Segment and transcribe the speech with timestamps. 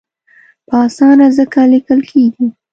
[0.67, 2.47] په اسانه ځکه لیکل کېږي.